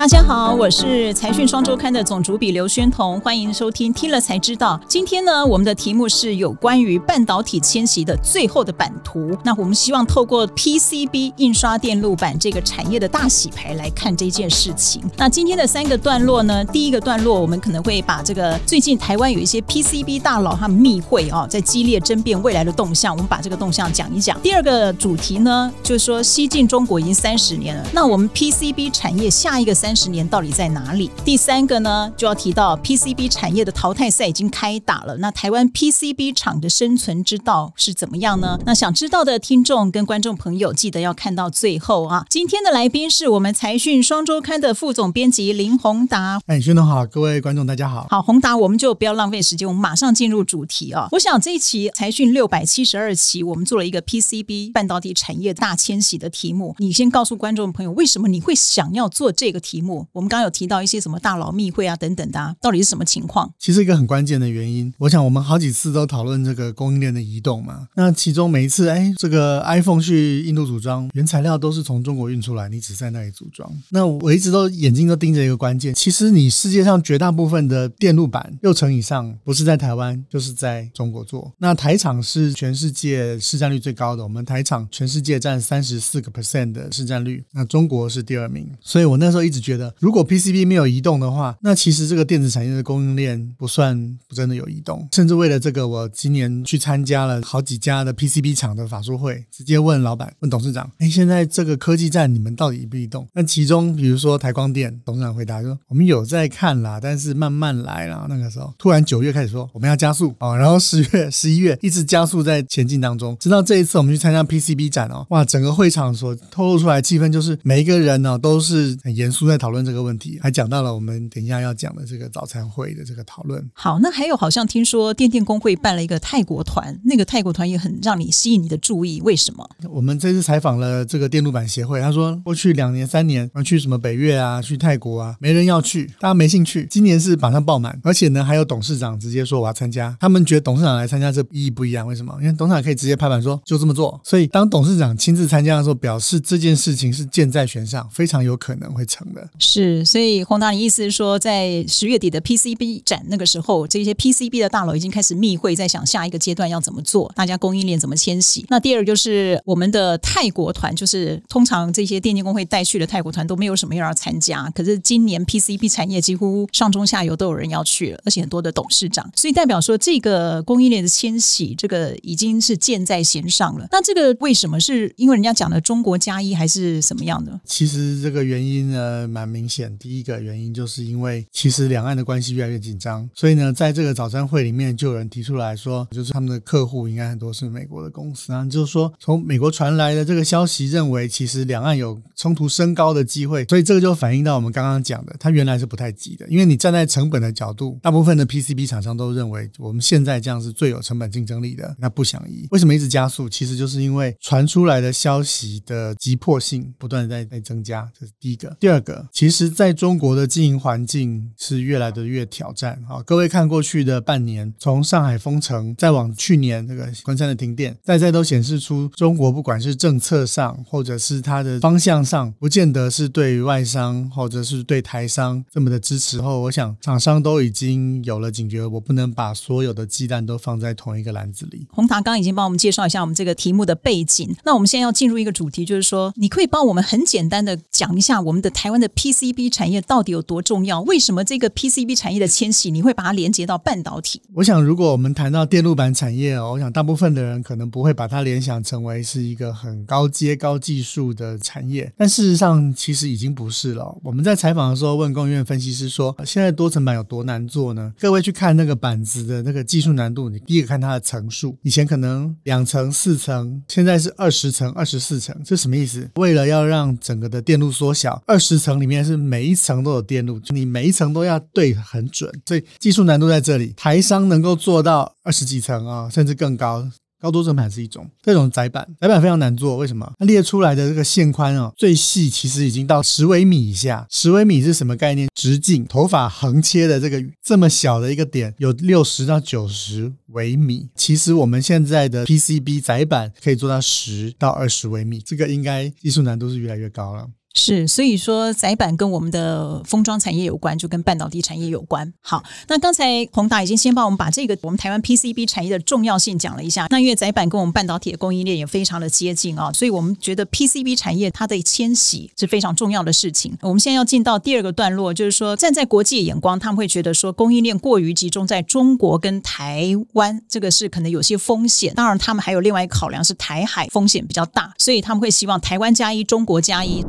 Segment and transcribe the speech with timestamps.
[0.00, 4.80] 大家好，我是财讯双周刊的总主笔刘轩彤，欢迎收听听了才知道。
[4.86, 9.36] 今天呢，我们的题目是有关于半导体迁徙的最后的版图。
[9.44, 15.02] 那我们希望透过 PCB 印刷电路板这个产业的大洗牌来看这件事情。
[15.16, 24.40] 那今天的三个段落呢，第一个段落我们可能会把这个最近台湾有一些 PCB 大佬他们密会啊，在激烈争辩未来的动向，我们把这个动向讲一讲。
[24.42, 29.87] 第二个主题呢，就是说西进中国已经三十年了，那我们 PCB 产业下一个三。
[29.88, 31.10] 三十年到底在哪里？
[31.24, 35.16] 第三个呢，就要提到 PCB 产业的淘汰赛已经开打了。
[35.16, 38.58] 那台湾 PCB 厂的生存之道是怎么样呢？
[38.66, 42.26] 那想知道的听众跟观众朋友，记得要看到最后啊！
[42.28, 46.38] 今天的来宾是我们财讯双周刊的副总编辑林宏达。
[46.48, 48.06] 哎，轩彤好，各位观众大家好。
[48.10, 51.08] 好，宏达，我们就不要浪费时间，我们马上进入主题啊！
[51.12, 56.76] 我想这一期财讯六百七十二期，我们做了一个 PCB 半导体产业大迁徙的题目。
[56.76, 59.77] 你先告诉观众朋友，为什么你会想要做这个题目？
[59.78, 63.48] 题目我们刚刚有提到一些什么大佬密会啊等等的，啊，到底是什么情况？
[63.60, 67.86] 其实一个很关键的原因，我想我们好几次都讨论这个供应链的移动嘛。
[67.94, 73.70] 那其中每一次，哎，这个 iPhone 去印度组装，原材料都是从中国运出来，你只在那里组装。
[73.90, 81.52] 那我一直都眼睛都盯着一个关键，其实你世界上绝大部分的电路板六成以上不是在台湾，就是在中国做。
[81.58, 88.68] 那台厂是全世界市占率最高的，我们台厂全世界占三十四个 percent 的市占率，那中国是第二名。
[88.80, 95.06] 所以我那时候一直觉得，如果 PCB 没有移动的话，那其实这个电子产业的供应链不算不真的有移动。
[95.12, 119.98] 甚至为了这个，我今年去参加了好几家的 PCB 厂的法说会，直接问老板、问董事长：“哎，现在这个科技战你们到底移不移动？”那其中比如说台光电董事长回答说：“我们有在看啦，但是慢慢来啦。”那个时候突然九月开始说我们要加速哦，然后十月、十一月一直加速在前进当中，直到这一次我们去参加 PCB 展哦，哇，整个会场所透露出来气氛就是每一个人呢都是很严肃在讨论这个。
[119.98, 123.68] 问题还讲到了，我们等一下要讲的这个早餐会的这个讨论。
[123.74, 129.68] 好，那还有好像听说电电工会办了一个泰国团，那个泰国团也很让你吸引你的注意，为什么？
[129.90, 136.86] 我们这次采访了这个电路板协会，他说过去两年三年，去什么北越啊，去泰国啊，没人要去，大家没兴趣。
[136.88, 140.16] 今年是马上爆满，而且呢，还有董事长直接说我要参加。
[140.20, 142.32] 他们觉得董事长来参加这意义不一样，为什么？
[142.40, 144.20] 因为董事长可以直接拍板说就这么做。
[144.24, 149.47] 所以当董事长亲自参加的时候，表示这件事情是箭在弦上，非常有可能会成的。
[149.58, 158.64] 是，所以宏达，你意思是说，在十月底的 PCB 展那个时候，这些 PCB 的大佬已经开始密会，在想下一个阶段要怎么做，大家供应链怎么迁徙？
[158.68, 173.86] 那第二就是我们的泰国团，就是通常这些电竞工会带去的泰国团都没有什么人要参加，可是今年 PCB 产业几乎上中下游都有人要去了，而且很多的董事长，所以代表说这个供应链的迁徙，这个已经是箭在弦上了。
[173.92, 174.78] 那这个为什么？
[174.80, 177.60] 是因为人家讲的中国加一，还是什么样的？
[177.64, 179.96] 其实这个原因呢，蛮明显。
[179.98, 202.66] 第一个原因就是因为其实两岸的关系越来越紧张，所以呢，在这个早餐会里面就有人提出来说，就是他们的客户应该很多是美国的公司啊，就是说从美国传来的这个消息，认为其实两岸有冲突升高的机会，所以这个就反映到我们刚刚讲的，它原来是不太急的，因为你站在成本的角度，大部分的 PCB 厂商都认为我们现在这样是最有成本竞争力的，那不想移。
[202.70, 203.48] 为什么一直加速？
[203.48, 208.76] 其实就是因为传出来的消息的急迫性不断在在增加，这是第一个。
[208.80, 213.22] 第二个，其实在中国的经营环境是越来的越挑战啊！
[213.24, 226.40] 各位看过去的半年，从上海封城，再往去年那个昆山的停电，再再都显示出中国不管是政策上，或者是它的方向上，不见得是对于外商或者是对台商这么的支持。
[226.40, 231.86] 后，我想厂商都已经有了警觉，我不能把所有的鸡蛋都放在同一个篮子里。
[231.90, 241.00] 红糖刚已经帮我们介绍一下我们这个题目的背景，那我们现在要进入一个主题，就是说，你可以帮我们很简单的讲一下我们的台湾的 PCB 产业到底有多重要？
[241.02, 244.40] 为什么这个 PCB 产业的迁徙，你会把它连接到半导体？
[244.54, 254.16] 我想，如果我们谈到电路板产业哦，我想大部分的人可能不会把它联想成为是一个很高阶、高技术的产业，但事实上其实已经不是了。
[254.22, 266.28] 我们在采访的时候问工研院分析师说：“现在多层板有多难做呢？”各位去看那个板子的那个技术难度，你第一个看它的层数，以前可能两层、四层，现在是二十层、二十四层，这什么意思？
[266.36, 273.92] 为了要让整个的电路缩小，二十层里面是每一层都有电路，你每一层都要对很准，所以技术难度在这里。
[273.96, 277.08] 台商能够做到二十几层啊，甚至更高。
[277.40, 279.96] 高多层板是一种，这种窄板，窄板非常难做。
[279.96, 280.28] 为什么？
[280.40, 284.26] 它列出来的这个线宽啊，最细其实已经到十微米以下。
[284.28, 285.48] 十微米是什么概念？
[285.54, 291.08] 直径，头发横切的这个这么小的一个点，有六十到九十微米。
[291.14, 297.46] 其实我们现在的 PCB 窄板可以做到十到二十微米，这个应该技术难度是越来越高了。
[297.78, 302.30] 是，所以说载板跟我们的封装产业有关，就跟半导体产业有关。
[302.40, 307.06] 好，那刚才宏达已经先帮我们把这个我们台湾 PCB 产业的重要性讲了一下。
[307.08, 313.74] 那因为载板跟我们半导体的供应链也非常的接近啊，所以我们觉得 PCB 产业它的迁徙是非常重要的事情。
[313.80, 322.12] 我们现在要进到第二个段落，就是说站在国际眼光，他们会觉得说供应链过于集中在中国跟台湾，这个是可能有些风险。
[322.14, 327.24] 当然，他们还有另外一个考量是台海风险比较大，所以他们会希望台湾加一，中国加一。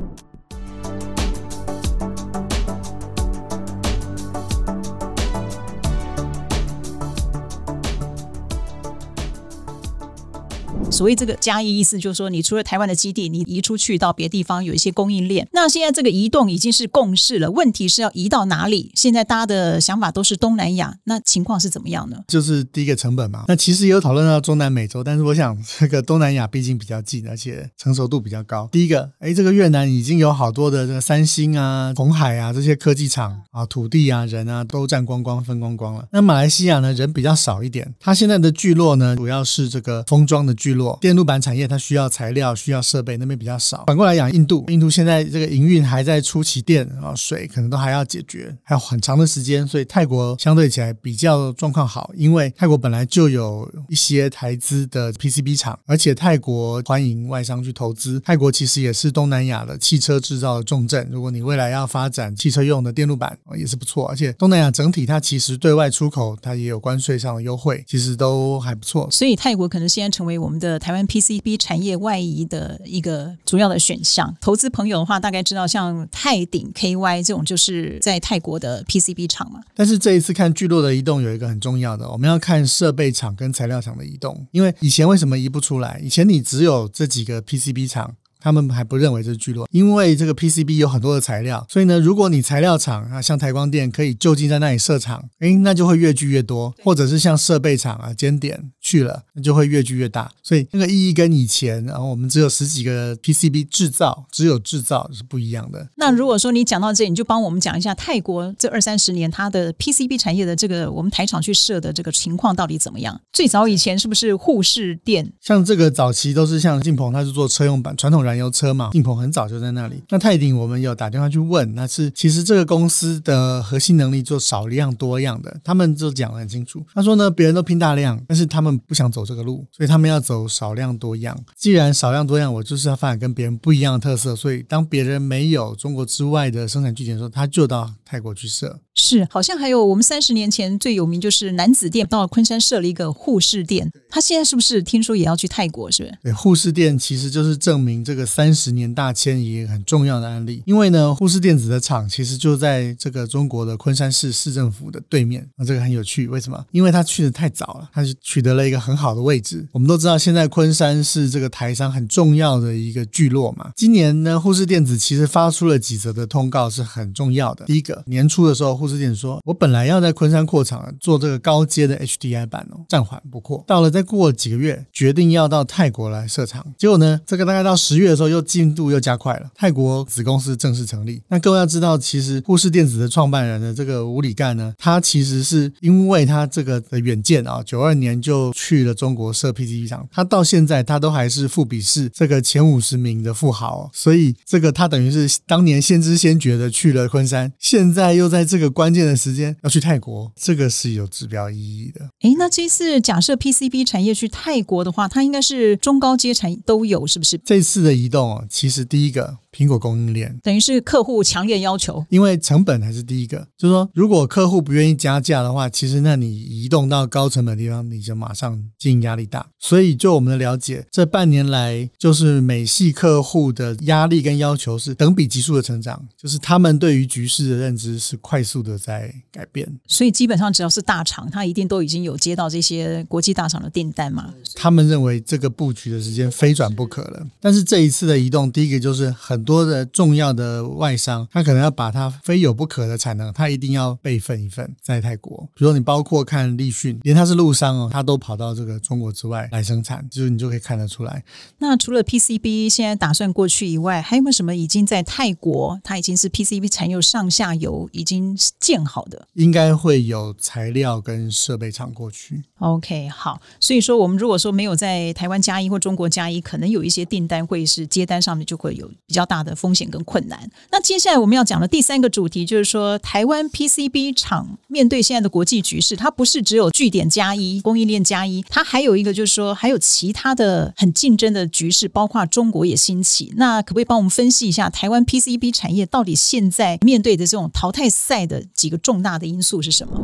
[10.99, 15.47] 所谓这个加一意思就是说，你除了台湾的基地，你移出去到别地方有一些供应链。
[15.53, 18.91] 那现在这个移动已经是共识了，问题是要移到哪里？
[18.95, 22.17] 现在大家的想法都是东南亚，那情况是怎么样呢？
[22.27, 23.45] 就是第一个成本嘛。
[23.47, 28.67] 那其实也有讨论到中南美洲，但是我想这个东南亚毕竟比较近，而且成熟度比较高。
[28.69, 36.05] 第一个，哎，这个越南已经有好多的这个三星啊、红海啊这些科技厂啊，土地啊、人啊都占光光、分光光了。
[36.11, 40.88] 那马来西亚呢，人比较少一点，它现在的聚落呢，主要是这个封装的聚落。
[41.01, 43.83] 电路板产业它需要材料、需要设备，那边比较少。
[43.87, 49.67] 反过来讲，印度，印度现在这个营运还在初期，电啊、水可能都还要解决，还有很长的时间。
[49.67, 58.19] 所以泰国相对起来比较状况好，因为泰国本来就有一些台资的 PCB 厂，而且泰国欢迎外商去投资。
[58.21, 61.07] 泰国其实也是东南亚的汽车制造的重镇。
[61.11, 64.07] 如果你未来要发展汽车用的电路板，也是不错。
[64.07, 69.07] 而且东南亚整体它其实对外出口它也有关税上的优惠，其实都还不错。
[69.11, 70.78] 所以泰国可能现在成为我们的。
[70.79, 79.59] 台湾 PCB 产业外移的一个主要的选项，投资朋友的话大概知道，像泰鼎 KY 这种就是在泰国的 PCB 厂嘛。
[79.75, 85.99] 但是这一次看聚落的移动有一个很重要的，我们要看设备厂跟材料厂的移动，因为以前为什么移不出来？
[86.03, 88.15] 以前你只有这几个 PCB 厂。
[88.41, 100.31] 他们还不认为这是聚落，因为这个 PCB 有很多的材料，所以呢，如果你材料厂啊，像台光电可以就近在那里设厂，诶，那就会越聚越多；或者是像设备厂啊、尖点去了，那就会越聚越大。
[100.41, 105.87] 所以那个意义跟以前，然后我们只有十几个 PCB 制造，只有制造是不一样的。
[105.95, 113.19] 那如果说你讲到这里，你就帮我们讲一下泰国这二三十年它的 PCB 产业的这个我们台厂去设的这个情况到底怎么样？
[113.31, 115.31] 最早以前是不是护士店？
[115.39, 120.01] 像这个早期都是像晋鹏，他是做车用板，传统燃油车嘛，晋鹏很早就在那里。
[120.09, 126.83] 那泰鼎我们有打电话去问，那是其实这个公司的核心能力做少量多样的，他们就讲得很清楚。
[126.93, 131.37] 他说呢，别人都拼大量，但是他们不想走这个路，所以他们要走少量多样。
[131.55, 138.79] 既然少量多样，我就是要发展跟别人不一样的特色，所以当别人没有中国之外的生产据点的时候，他就到泰国去设。
[138.95, 145.91] 是，好像还有我们三十年前最有名就是男子店到昆山设了一个护士店，他现在是不是听说也要去泰国？
[145.91, 146.17] 是不是？
[146.23, 150.63] 对，护士店其实就是证明这个三十年大迁移很重要的案例。
[150.65, 155.47] 因为呢，护士电子的厂其实就在这个中国的昆山市市政府的对面。
[155.55, 156.65] 那这个很有趣，为什么？
[156.71, 159.67] 因为他去的太早了，他是取得了一个很好的位置。
[159.71, 163.71] 我们都知道，现在昆山是这个台商很重要的一个聚落嘛。
[163.75, 167.65] 今年呢，护士电子其实发出了几则的通告是很重要的。
[167.65, 173.63] 第一个，年初的时候，护士电子说，我本来要在昆山扩厂做这个高阶的 HDI 板哦，暂缓不扩。
[173.67, 176.65] 到了再过几个月，决定要到泰国来设厂。
[176.77, 179.49] 结果呢，这个大概到十月的时候，又进度又加快了。
[179.55, 181.21] 泰国子公司正式成立。
[181.27, 193.89] 那各位要知道，其实护士电子的创办人的这个吴礼干呢，他其实是因为他这个的远见啊，九二年就去了中国设 PCB 厂，他到现在他都还是富比士这个前五十名的富豪。
[193.93, 199.55] 所以这个他等于是当年先知先觉的去了昆山，现在又在这个关键的时间。
[199.63, 202.09] 要去泰国，这个是有指标意义的。
[202.21, 207.37] 诶，那这次假设 PCB 产业去泰国的话，它应该是中高阶产业都有，是不是？
[207.43, 209.37] 这次的移动，其实第一个。
[209.51, 213.47] 苹果供应链等于是客户强烈要求，因为成本还是第一个。
[213.57, 219.47] 就是说，如果客户不愿意加价的话，其实那你移动到高成本的地方，你就马上经营压力大。
[219.59, 229.67] 所以，就我们的了解，这半年来，就是美系客户的压力跟要求是等比级数的成长，就是他们对于局势的认知是快速的在改变。
[229.87, 234.33] 所以，基本上只要是大厂，他一定都已经有接到这些国际大厂的订单嘛。
[234.53, 237.25] 他们认为这个布局的时间非转不可了。
[237.41, 239.38] 但是这一次的移动，第一个就是很。
[239.39, 245.47] 很多的重要的外商，他可能要把它非有不可的产能，他一定要备份一份在泰国。
[245.55, 251.23] 比如说，你包括看立讯，连他是陆商哦，他都跑到这个中国之外来生产，就是你就可以看得出来。
[251.59, 259.25] 那除了 PCB 现在打算过去以外，还有没有什么已经在泰国，它已经是 PCB 产业上下游已经建好的？
[259.35, 262.43] 应该会有材料跟设备厂过去。
[262.57, 263.41] OK，好。
[263.61, 269.28] 所以说，我们如果说没有在台湾加一或中国加一，可能有一些订单会是接单上面就会有比较。
[269.29, 270.49] 大的风险跟困难。
[270.71, 283.31] 那接下来我们要讲的第三个主题就是说，台湾 PCB 厂面对现在的国际局势，它不是只有据点加一、供应链加一，它还有一个就是说，还有其他的很竞争的局势，包括中国也兴起。
[283.37, 290.01] 那可不可以帮我们分析一下台湾 PCB 产业到底现在面对的这种淘汰赛的几个重大的因素是什么？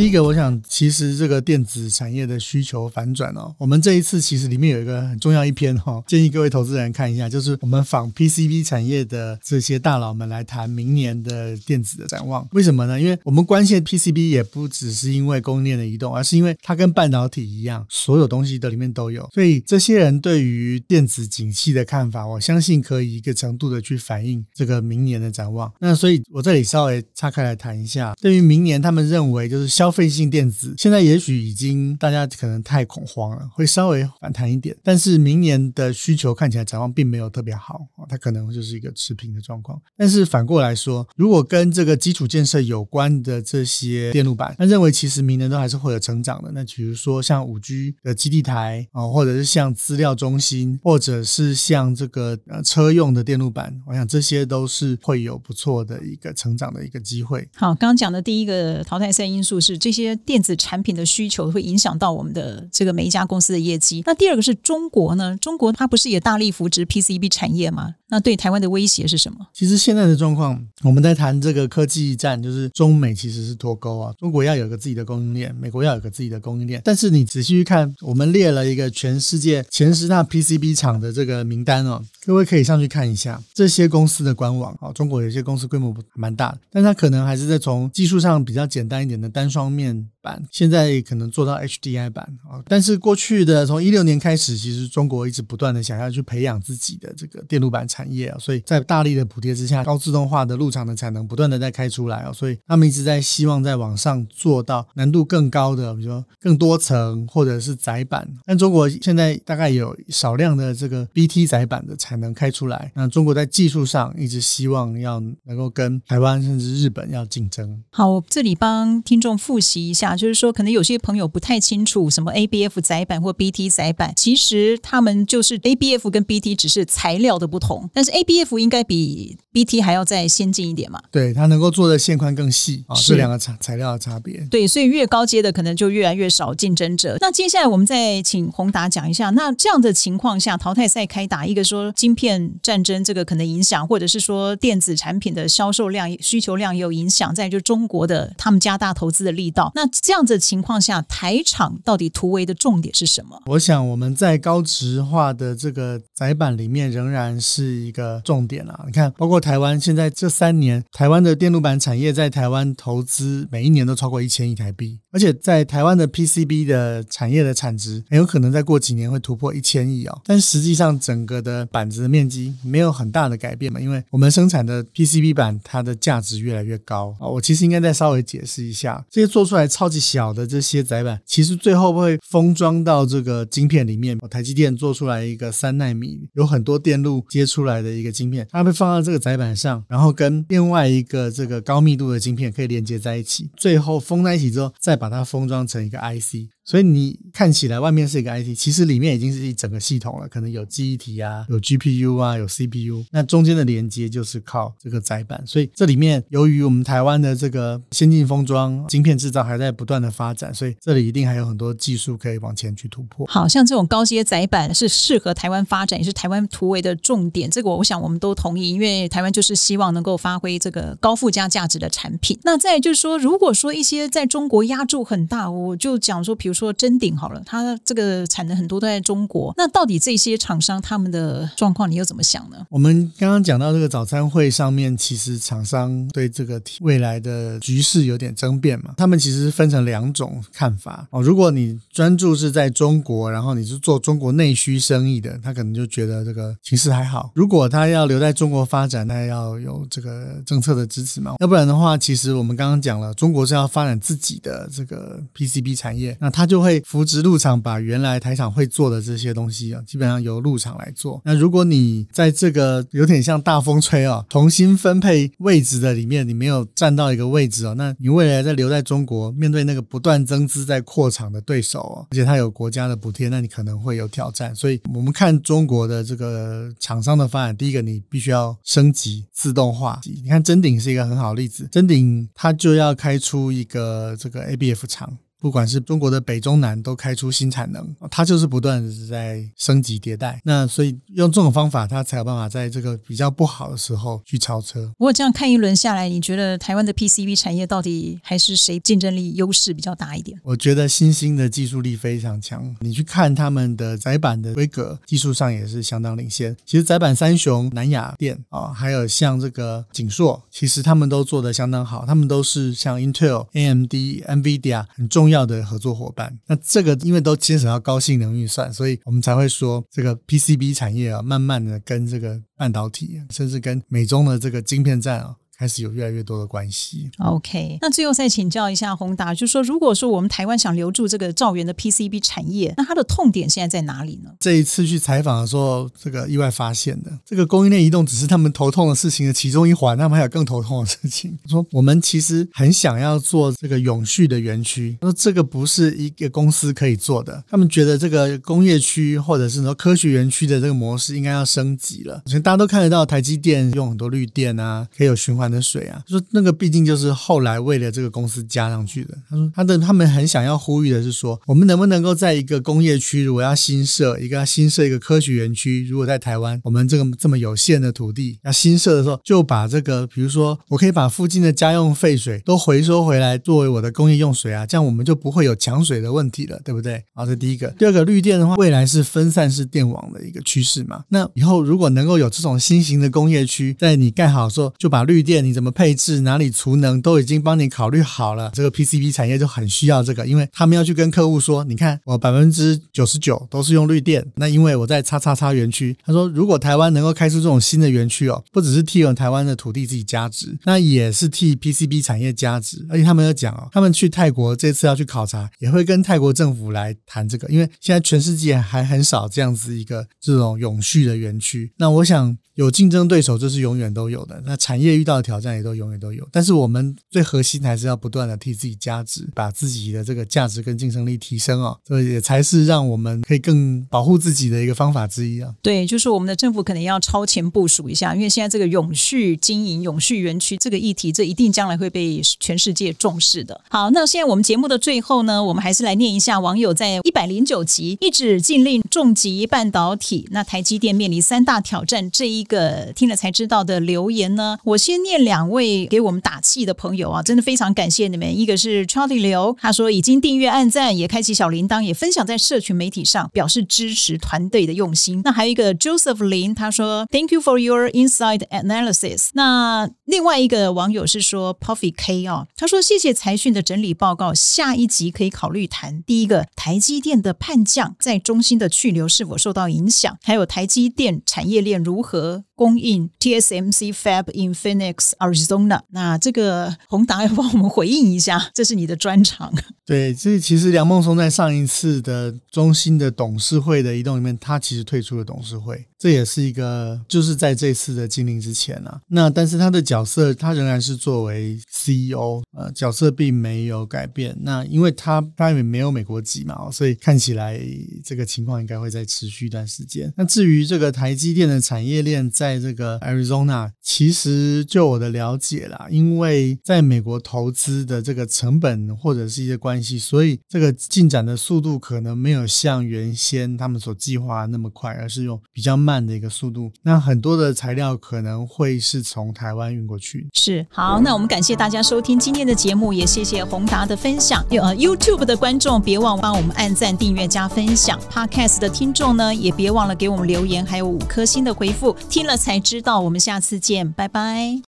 [0.00, 12.48] 第一个，我想其实这个电子产业的需求反转哦，我们这一次其实里面有一个很重要一篇哈，建议各位投资人看一下，就是我们访 PCB 产业的这些大佬们来谈明年的电子的展望。
[12.52, 12.98] 为什么呢？
[12.98, 19.28] 因为我们关心 PCB 也不只是因为供应链的移动，而是因为它跟半导体一样，所有东西的里面都有。
[19.34, 25.70] 所以这些人对于电子景气的看法，我相信可以一个程度的去反映这个明年的展望。
[25.78, 34.76] 那所以我这里稍微岔开来谈一下，对于明年他们认为就是消费性电子现在也许已经大家可能太恐慌了，会稍微反弹一点。
[34.82, 39.80] 但是明年的需求看起来展望并没有特别好啊，它可能就是一个持平的状况。
[39.96, 46.50] 但是反过来说，如果跟这个基础建设有关的这些电路板，那认为其实明年都还是会有成长的。
[46.52, 57.48] 那比如说像五 G 的基地台啊，或者是像资料中心，或者是像这个呃车用的电路板，我想这些都是会有不错的一个成长的一个机会。
[57.54, 64.02] 好，刚刚讲的第一个淘汰赛因素是这些电子产品的需求会影响到我们的这个每一家公司的业绩。
[64.06, 65.36] 那第二个是中国呢？
[65.40, 67.94] 中国它不是也大力扶植 PCB 产业吗？
[68.12, 69.38] 那对台湾的威胁是什么？
[69.54, 74.12] 其实现在的状况，我们在谈这个科技战，就是中美其实是脱钩啊。
[74.18, 76.82] 中国要有一个自己的供应链，美国要有个自己的供应链。
[76.84, 84.92] 但是你仔细去看，我们列了一个全世界前十大 PCB 厂的这个名单哦，各位可以上去看一下这些公司的官网啊。
[84.92, 92.62] 中国有些公司规模不蛮大的，但它可能还是在从技术上比较简单一点的单双面板，现在可能做到 HDI 板啊。
[92.68, 98.08] 但是过去的从一六年开始，其实中国一直不断的想要去培养自己的这个电路板产。
[98.12, 108.28] 业啊，所以在大力的补贴之下，高自动化的入场的产能不断的在开出来啊，所以他们一直在希望在往上做到难度更高的，比如说更多层或者是载板。
[108.44, 117.82] 但中国现在大概有少量的这个 BT 载板的产能开出来，那中国在技术上一直希望要能够跟台湾甚至日本要竞争。
[117.90, 127.88] 好，我这里帮听众复习一下，就是说可能有些朋友不太清楚什么 ABF 载板或 BT 载板，其实他们就是 ABF 跟 BT 只是材料的不同。
[127.92, 131.00] 但是 ABF 应该比 BT 还要再先进一点嘛？
[131.10, 134.46] 对，它能够做的线宽更细啊，是两个材材料的差别。
[134.50, 137.16] 对，所以越高阶的可能就越来越少竞争者。
[137.20, 147.34] 那接下来我们再请宏达讲一下，那这样的情况下，淘汰赛开打，一个说晶片战争这个可能影响，或者是说电子产品的销售量、需求量也有影响。
[147.34, 153.42] 再就中国的他们加大投资的力道，那这样子情况下，台厂到底突围的重点是什么？
[153.44, 158.22] 我想我们在高值化的这个载板里面，仍然是一个。
[158.24, 170.22] 重点啊，你看，包括台湾现在这三年，台湾的电路板产业在台湾投资每一年都超过一千亿台币，而且在台湾的 PCB 的产业的产值很有可能再过几年会突破一千亿哦。
[170.24, 177.28] 但实际上，整个的板子的面积没有很大的改变嘛，因为我们生产的 PCB 板它的价值越来越高啊。
[177.28, 184.18] 我其实应该再稍微解释一下，这些做出来超级小的这些载板，其实最后会封装到这个晶片里面。
[184.30, 187.90] 台积电做出来一个三纳米，有很多电路接出来的。
[187.90, 196.48] 一个晶片，它被放到这个载板上，然后跟另外一个这个高密度的晶片可以连接在一起，最后封在一起之后，再把它封装成一个 IC。
[196.70, 203.04] 所以你看起来外面是一个 IT，其实里面已经是一整个系统了，可能有记忆体啊，有 GPU 啊，有 CPU。
[203.10, 205.42] 那中间的连接就是靠这个载板。
[205.44, 213.26] 所以这里面由于我们台湾的这个先进封装晶片制造还在不断的发展，所以这里一定还有很多技术可以往前去突破。
[213.26, 217.50] 好像这种高阶载板是适合台湾发展，也是台湾突围的重点。
[217.50, 222.38] 这个我想我们都同意，因为台湾就是希望能够发挥这个高附加价值的产品。
[222.44, 226.59] 那再就是说，如果说一些在中国压注很大，我就讲说，比如说。
[226.60, 229.54] 说真顶好了，它这个产能很多都在中国。
[229.56, 232.58] 那到底这些厂商他们的状况，你又怎么想呢？
[232.68, 238.92] 我们刚刚讲到这个早餐会上面，其实厂商对这个未来的局势有点争辩嘛。
[238.98, 241.22] 他们其实分成两种看法哦。
[241.22, 247.32] 如果你专注是在中国，然后你是做中国内需生意的，他可能就觉得这个形势还好。
[247.34, 251.36] 如果他要留在中国发展，那要有这个政策的支持嘛。
[251.38, 256.39] 要不然的话，其实我们刚刚讲了，中国是要发展自己的这个 PCB 产业，那他。
[256.40, 261.20] 他就会扶植陆厂，把原来台厂会做的这些东西啊，基本上由陆厂来做。
[261.22, 274.54] 那如果你在这个有点像大风吹哦，重新分配位置的里面，你没有占到一个位置哦，那你未来再留在中国，面对那个不断增资在扩厂的对手哦，而且他有国家的补贴，那你可能会有挑战。
[274.54, 280.00] 所以我们看中国的这个厂商的发展，第一个你必须要升级自动化。
[280.22, 285.18] 你看真鼎是一个很好的例子，真鼎它就要开出一个这个 ABF 厂。
[285.40, 290.40] 不管是中国的北中南都开出新产能，它就是不断的在升级迭代。
[290.44, 294.86] 那所以用这种方法，它才有办法在这个比较不好的时候去超车。
[294.98, 300.38] 不过这样看一轮下来，你觉得台湾的 PCB 产业到底还是谁竞争力优势比较大一点？
[300.44, 302.76] 我觉得新兴的技术力非常强。
[302.80, 306.54] 你去看他们的窄板的规格，技术上也是相当领先。
[306.66, 312.04] 其实窄板三雄南亚电啊，还有像这个景硕，其实他们都做得相当好。
[312.04, 313.94] 他们都是像 Intel、AMD、
[314.28, 315.40] NVIDIA 很重要。
[315.50, 325.34] 的合作伙伴，那这个因为都牵扯到高性能运算，所以我们才会说这个 PCB 产业啊，慢慢的跟这个半导体，甚至跟美中的这个晶片站啊。
[325.60, 327.10] 开始有越来越多的关系。
[327.18, 334.30] OK，那最后再请教一下宏达，就是说，如果说我们台湾想留住这个兆元的 PCB 产业，那它的痛点现在在哪里呢？
[334.40, 341.38] 这一次去采访的时候，这个意外发现的，这个供应链移动只是他们头痛的事情的其中一环，他们还有更头痛的事情。
[341.46, 347.44] 说我们其实很想要做这个永续的园区，说这个不是一个公司可以做的。
[347.50, 352.22] 他们觉得这个工业区或者是说科学园区的这个模式应该要升级了。
[352.24, 359.16] 所以大家都看得到，台积电用很多绿电啊，可以有循环的水啊，说那个毕竟就是后来为了这个公司加上去的。
[359.28, 377.02] 他说他的他们很想要呼吁的是说，我们能不能够在一个工业区，如果要新设一个要新设一个科学园区，如果在台湾我们这个这么有限的土地要新设的时候，就把这个比如说我可以把附近的家用废水都回收回来作为我的工业用水啊，这样我们就不会有抢水的问题了，对不对？
[377.14, 377.68] 好，这第一个。
[377.78, 381.04] 第二个，绿电的话，未来是分散式电网的一个趋势嘛。
[381.08, 385.90] 那以后如果能够有这种新型的工业区，在你盖好的时候就把绿电你怎么配？
[386.00, 412.38] 置哪里储能都已经帮你考虑好了，这个 PCB 产业就很需要这个，因为他们要去跟客户说，你看我百分之九十九都是用绿电，那因为我在叉叉叉园区，他说如果台湾能够开出这种新的园区哦，不只是替我们台湾的土地自己加值，那也是替 PCB 产业加值，而且他们有讲哦，他们去泰国这次要去考察，也会跟泰国政府来谈这个，因为现在全世界还很少这样子一个这种永续的园区，那我想。
[412.60, 414.42] 有竞争对手，这是永远都有的。
[414.44, 416.28] 那产业遇到的挑战也都永远都有。
[416.30, 421.80] 但是我们最核心还是要不断的替自己加值，把自己的这个价值跟竞争力提升哦。
[421.82, 425.54] 这也才是让我们可以更保护自己的一个方法之一啊。
[425.62, 433.58] 对，就是我们的政府可能要超前部署一下，因为现在这个永续经营、永续园区这个议题，这一定将来会被全世界重视的。
[433.70, 442.46] 好，那现在我们节目的最后呢，我们还是来念一下网友在一百零九集一纸禁令重击半导体，那台积电面临三大挑战这一。
[442.50, 448.36] 个听了才知道的留言呢，我先念两位给我们打气的朋友啊，真的非常感谢你们。
[448.36, 455.20] 一个是 Charlie 刘，他说已经订阅、按赞，也开启小铃铛，也分享在社群媒体上，表示支持团队的用心。
[455.24, 459.28] 那还有一个 Joseph 林，他说 Thank you for your inside analysis。
[459.34, 472.29] 那另外一个网友是说 Puffy K 啊，他说谢谢财讯的整理报告，下一集可以考虑谈第一个台积电的叛将在中芯的去留是否受到影响，还有台积电产业链如何。
[472.54, 475.80] 供应 TSMC Fab in Phoenix, Arizona。
[475.90, 479.52] 那这个宏达要帮我们回应一下， 这是你的专长。
[479.84, 485.86] 对，这其实梁孟松在上一次的中心的董事会的移动里面，他其实退出了董事会。
[486.00, 494.34] 这也是一个，就是在这次的禁令之前啊，那但是他的角色，他仍然是作为 CEO，呃，角色并没有改变。
[494.40, 497.60] 那因为他他也没有美国籍嘛，所以看起来
[498.02, 500.10] 这个情况应该会再持续一段时间。
[500.16, 515.89] 那至于这个台积电的产业链在这个 Arizona，其实就我的了解啦，因为在美国投资的这个成本或者是一些关系，所以这个进展的速度可能没有像原先他们所计划那么快，而是用比较慢。
[515.90, 520.28] 慢的一个速度，那很多的材料可能会是从台湾运过去。
[520.32, 524.44] 是，好，那我们感谢大家收听今天的节目，也谢谢宏达的分享。
[524.50, 527.98] 有呃 YouTube 的观众，别忘帮我们按赞、订阅、加分享。
[528.08, 531.96] Podcast 的听众呢，也别忘了给我们留言，还有五颗星的回复。
[532.08, 534.58] 听了才知道，我们下次见，拜拜。